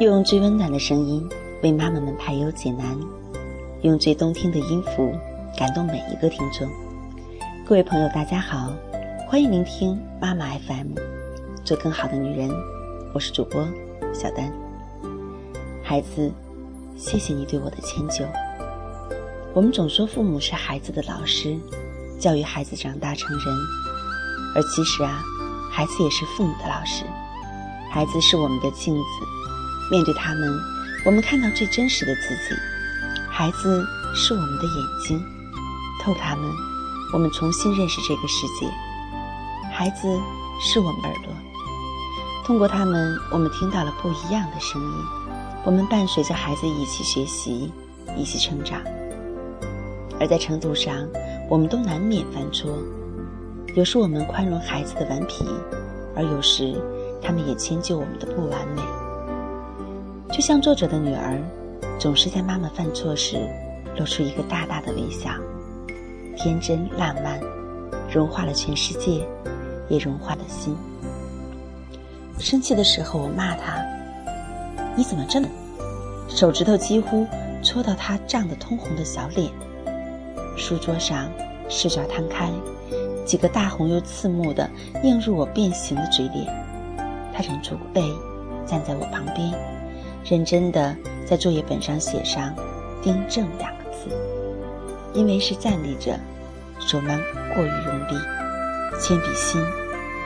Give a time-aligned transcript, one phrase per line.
[0.00, 1.28] 用最温暖的声音
[1.62, 2.98] 为妈妈们排忧解难，
[3.82, 5.14] 用最动听的音符
[5.54, 6.66] 感动每一个听众。
[7.66, 8.72] 各位朋友，大家好，
[9.28, 10.94] 欢迎聆听妈妈 FM，
[11.66, 12.50] 做更好的女人。
[13.12, 13.62] 我是主播
[14.14, 14.50] 小丹。
[15.82, 16.32] 孩子，
[16.96, 18.24] 谢谢你对我的迁就。
[19.52, 21.54] 我们总说父母是孩子的老师，
[22.18, 23.54] 教育孩子长大成人，
[24.54, 25.22] 而其实啊，
[25.70, 27.04] 孩子也是父母的老师。
[27.92, 29.02] 孩子是我们的镜子。
[29.90, 30.58] 面对他们，
[31.04, 32.54] 我们看到最真实的自己。
[33.28, 35.20] 孩子是我们的眼睛，
[36.02, 36.50] 透过他们，
[37.12, 38.70] 我们重新认识这个世界。
[39.72, 40.06] 孩子
[40.60, 41.32] 是我们耳朵，
[42.44, 44.92] 通过他们，我们听到了不一样的声音。
[45.64, 47.72] 我们伴随着孩子一起学习，
[48.16, 48.80] 一起成长。
[50.20, 50.94] 而在程度上，
[51.48, 52.78] 我们都难免犯错。
[53.74, 55.44] 有时我们宽容孩子的顽皮，
[56.14, 56.80] 而有时
[57.22, 58.82] 他们也迁就我们的不完美。
[60.32, 61.42] 就像作者的女儿，
[61.98, 63.36] 总是在妈妈犯错时
[63.98, 65.30] 露出一个大大的微笑，
[66.36, 67.40] 天真烂漫，
[68.08, 69.26] 融化了全世界，
[69.88, 70.76] 也融化了心。
[72.38, 73.84] 生气的时候，我骂她
[74.96, 75.48] ：“你怎么这么……”
[76.28, 77.26] 手指头几乎
[77.62, 79.50] 戳到她涨得通红的小脸。
[80.56, 81.28] 书桌上
[81.68, 82.50] 试卷摊开，
[83.26, 84.70] 几个大红又刺目的
[85.02, 86.46] 映入我变形的嘴脸。
[87.34, 88.02] 她忍住泪，
[88.64, 89.52] 站在我旁边。
[90.24, 90.94] 认真的
[91.26, 92.54] 在作业本上写上
[93.02, 94.10] “订正”两个字，
[95.14, 96.18] 因为是站立着，
[96.78, 97.20] 手腕
[97.54, 98.20] 过于用力，
[99.00, 99.60] 铅笔芯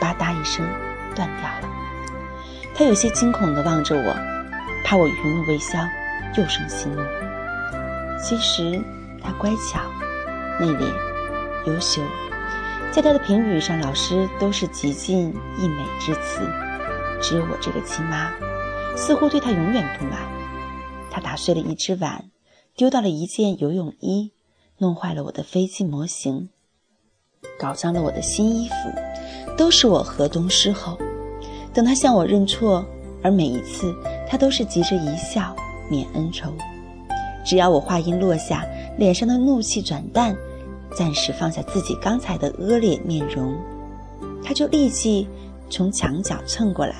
[0.00, 0.66] 吧嗒一声
[1.14, 1.68] 断掉了。
[2.74, 4.14] 他有些惊恐地望着我，
[4.84, 5.78] 怕我余怒未消，
[6.36, 7.00] 又生新怒。
[8.22, 8.82] 其实
[9.22, 9.80] 他乖巧、
[10.60, 10.86] 内敛、
[11.66, 12.02] 优秀，
[12.90, 16.40] 在他的评语上，老师都是极尽溢美之词，
[17.22, 18.30] 只有我这个亲妈。
[18.96, 20.18] 似乎对他永远不满，
[21.10, 22.30] 他打碎了一只碗，
[22.74, 24.32] 丢到了一件游泳衣，
[24.78, 26.48] 弄坏了我的飞机模型，
[27.58, 30.98] 搞脏了我的新衣服，都是我河东狮吼。
[31.74, 32.84] 等他向我认错，
[33.22, 33.94] 而每一次
[34.26, 35.54] 他都是急着一笑
[35.90, 36.50] 免恩仇。
[37.44, 38.64] 只要我话音落下，
[38.96, 40.34] 脸上的怒气转淡，
[40.96, 43.54] 暂时放下自己刚才的恶劣面容，
[44.42, 45.28] 他就立即
[45.68, 46.96] 从墙角蹭过来，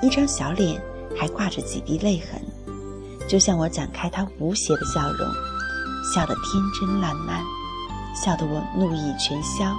[0.00, 0.80] 一张小脸。
[1.18, 2.40] 还挂着几滴泪痕，
[3.28, 5.26] 就像我展开他无邪的笑容，
[6.14, 7.42] 笑得天真烂漫，
[8.14, 9.74] 笑得我怒意全消，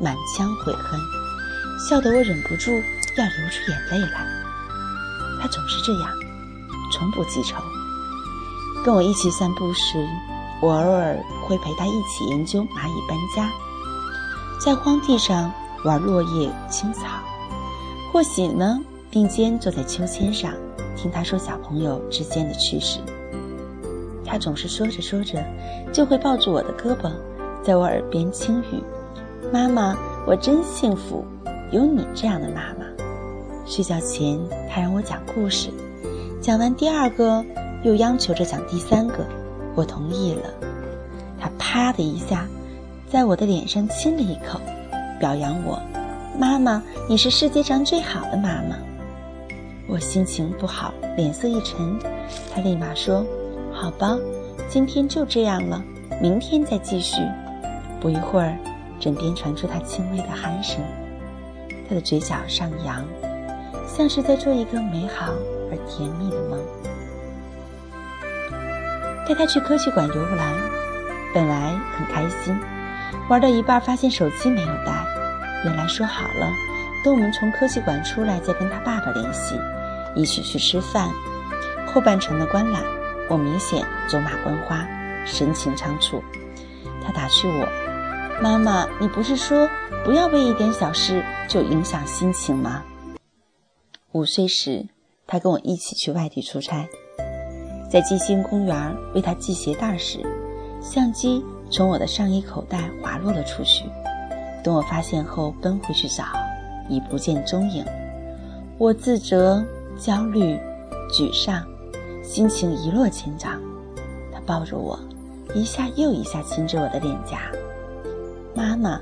[0.00, 1.00] 满腔悔恨，
[1.88, 2.70] 笑得我忍不住
[3.16, 4.26] 要流出眼泪来。
[5.40, 6.10] 他总是这样，
[6.92, 7.56] 从不记仇。
[8.84, 10.06] 跟我一起散步时，
[10.60, 13.50] 我偶尔会陪他一起研究蚂蚁搬家，
[14.60, 15.50] 在荒地上
[15.84, 17.06] 玩落叶青草，
[18.12, 18.78] 或许呢，
[19.10, 20.52] 并肩坐在秋千上。
[20.96, 23.00] 听他说小朋友之间的趣事，
[24.24, 25.42] 他总是说着说着，
[25.92, 27.10] 就会抱住我的胳膊，
[27.62, 28.82] 在我耳边轻语
[29.52, 29.96] ：“妈妈，
[30.26, 31.24] 我真幸福，
[31.70, 32.86] 有你这样的妈妈。”
[33.66, 34.38] 睡觉前，
[34.70, 35.70] 他让我讲故事，
[36.40, 37.44] 讲完第二个，
[37.82, 39.24] 又央求着讲第三个，
[39.74, 40.50] 我同意了。
[41.40, 42.46] 他啪的一下，
[43.08, 44.60] 在我的脸上亲了一口，
[45.18, 45.80] 表扬我
[46.38, 48.76] ：“妈妈，你是世界上最好的妈妈。”
[49.86, 51.98] 我心情不好，脸色一沉，
[52.54, 53.24] 他立马说
[53.70, 54.16] ：“好吧，
[54.68, 55.82] 今天就这样了，
[56.22, 57.20] 明天再继续。”
[58.00, 58.56] 不一会儿，
[58.98, 60.80] 枕边传出他轻微的鼾声，
[61.88, 63.04] 他的嘴角上扬，
[63.86, 65.32] 像是在做一个美好
[65.70, 66.58] 而甜蜜的梦。
[69.28, 70.54] 带他去科技馆游览，
[71.34, 72.58] 本来很开心，
[73.28, 75.06] 玩到一半发现手机没有带，
[75.64, 76.50] 原来说好了。
[77.04, 79.54] 等我们从科技馆出来，再跟他爸爸联系，
[80.14, 81.10] 一起去吃饭。
[81.86, 82.82] 后半程的观览，
[83.28, 84.88] 我明显走马观花，
[85.26, 86.24] 神情仓促。
[87.04, 87.68] 他打趣我
[88.42, 89.68] ：“妈妈，你不是说
[90.02, 92.82] 不要为一点小事就影响心情吗？”
[94.12, 94.86] 五岁时，
[95.26, 96.88] 他跟我一起去外地出差，
[97.92, 100.20] 在金星公园为他系鞋带时，
[100.80, 103.84] 相机从我的上衣口袋滑落了出去。
[104.64, 106.24] 等我发现后，奔回去找。
[106.88, 107.84] 已不见踪影，
[108.78, 109.64] 我自责、
[109.98, 110.58] 焦虑、
[111.10, 111.62] 沮丧，
[112.22, 113.60] 心情一落千丈。
[114.32, 114.98] 他抱着我，
[115.54, 117.38] 一下又一下亲着我的脸颊。
[118.54, 119.00] 妈妈，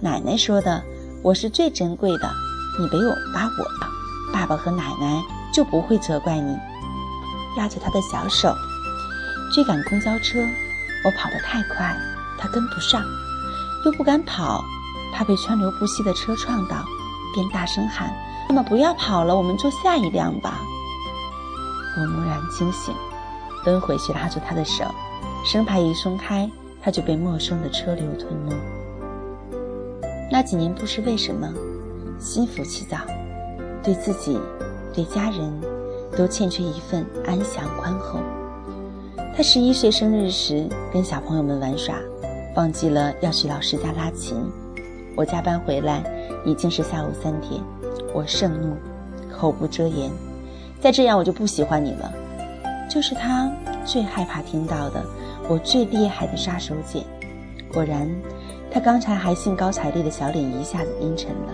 [0.00, 0.82] 奶奶说的，
[1.22, 2.30] 我是最珍贵的，
[2.78, 5.22] 你没有把我，爸爸和奶奶
[5.52, 6.56] 就不会责怪你。
[7.56, 8.54] 拉着他的小手，
[9.52, 10.40] 追赶公交车，
[11.04, 11.96] 我跑得太快，
[12.38, 13.04] 他跟不上，
[13.84, 14.64] 又不敢跑，
[15.12, 16.84] 怕被川流不息的车撞到。
[17.34, 18.14] 便大声喊
[18.48, 20.60] ：“妈妈，不要跑了，我们坐下一辆吧。”
[21.96, 22.94] 我蓦然惊醒，
[23.64, 24.84] 奔回去拉住他的手，
[25.44, 26.48] 生怕一松开，
[26.80, 28.54] 他就被陌生的车流吞没。
[30.30, 31.52] 那几年不知为什么，
[32.18, 32.98] 心浮气躁，
[33.82, 34.38] 对自己、
[34.94, 35.60] 对家人，
[36.16, 38.20] 都欠缺一份安详宽厚。
[39.36, 41.96] 他十一岁生日时，跟小朋友们玩耍，
[42.54, 44.36] 忘记了要去老师家拉琴。
[45.20, 46.02] 我加班回来
[46.46, 47.60] 已经是下午三点，
[48.14, 48.74] 我盛怒，
[49.30, 50.10] 口不遮言。
[50.80, 52.10] 再这样我就不喜欢你了。
[52.88, 53.52] 就是他
[53.84, 55.04] 最害怕听到的，
[55.46, 57.04] 我最厉害的杀手锏。
[57.70, 58.08] 果然，
[58.70, 61.52] 他刚才还兴高采烈的小脸一下子阴沉了。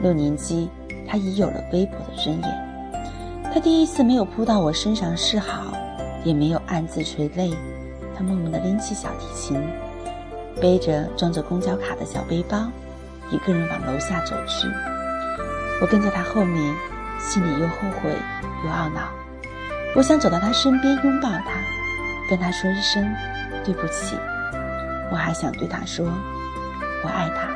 [0.00, 0.68] 六年级，
[1.04, 3.52] 他已有了微薄的尊严。
[3.52, 5.64] 他第一次没有扑到我身上示好。
[6.24, 7.52] 也没有暗自垂泪，
[8.16, 9.60] 他默默地拎起小提琴，
[10.60, 12.70] 背着装着公交卡的小背包，
[13.30, 14.68] 一个人往楼下走去。
[15.80, 16.74] 我跟在他后面，
[17.18, 18.10] 心里又后悔
[18.64, 19.10] 又懊恼。
[19.96, 21.60] 我想走到他身边拥抱他，
[22.28, 23.08] 跟他说一声
[23.64, 24.16] 对不起。
[25.10, 26.04] 我还想对他说
[27.02, 27.48] 我爱他，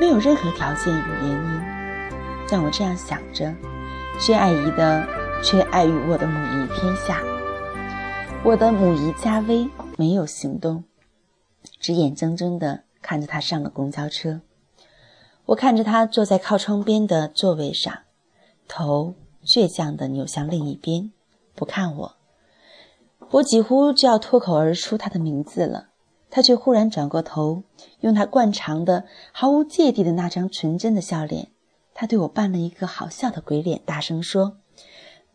[0.00, 1.60] 没有任何条件与原因。
[2.48, 3.52] 让我这样想着，
[4.18, 5.04] 薛爱姨的
[5.42, 7.18] 却爱与我的母仪天下。
[8.42, 10.84] 我的母仪加微没有行动，
[11.78, 14.40] 只眼睁睁地看着他上了公交车。
[15.46, 17.98] 我看着他坐在靠窗边的座位上，
[18.66, 19.14] 头
[19.44, 21.12] 倔强地扭向另一边，
[21.54, 22.16] 不看我。
[23.30, 25.88] 我几乎就要脱口而出他的名字了，
[26.30, 27.62] 他却忽然转过头，
[28.00, 31.50] 用他惯常的、毫无芥蒂的那张纯真的笑脸，
[31.94, 34.58] 他对我扮了一个好笑的鬼脸，大声说：“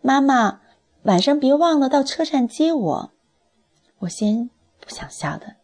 [0.01, 0.61] 妈妈。”
[1.05, 3.11] 晚上别忘了到车站接我。
[4.01, 5.55] 我先不想笑的，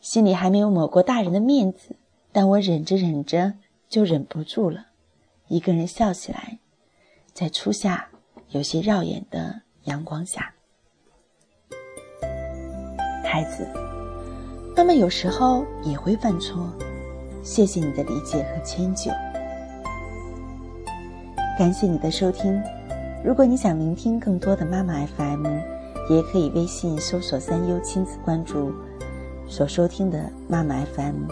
[0.00, 1.96] 心里还没有抹过大人的面子，
[2.32, 3.54] 但我忍着忍着
[3.88, 4.86] 就忍不住了，
[5.48, 6.58] 一个人笑起来，
[7.32, 8.08] 在初夏
[8.50, 10.54] 有些耀眼的阳光下。
[13.24, 13.66] 孩子，
[14.76, 16.66] 妈妈有时候也会犯错，
[17.42, 19.10] 谢谢你的理解和迁就，
[21.58, 22.62] 感谢你的收听。
[23.24, 25.44] 如果你想聆听更多的妈妈 FM，
[26.08, 28.72] 也可以微信搜索“三优亲子”，关注
[29.48, 31.24] 所收听的妈妈 FM。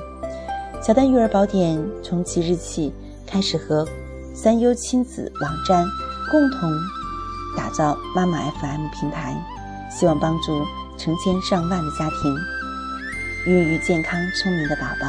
[0.82, 2.92] 小丹育儿宝典从即日起
[3.26, 3.86] 开始和
[4.34, 5.84] 三优亲子网站
[6.30, 6.72] 共同
[7.56, 9.36] 打造妈妈 FM 平台，
[9.90, 10.64] 希望帮助
[10.96, 12.36] 成千上万的家庭
[13.46, 15.06] 孕育健康聪明的宝宝，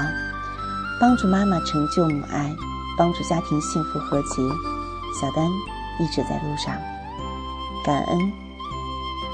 [1.00, 2.56] 帮助妈妈成就母爱，
[2.98, 4.42] 帮助家庭幸福和谐。
[5.20, 5.48] 小丹。
[6.00, 6.76] 一直在路上，
[7.84, 8.32] 感恩、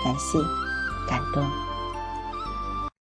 [0.01, 0.39] 感谢、
[1.09, 1.43] 感动。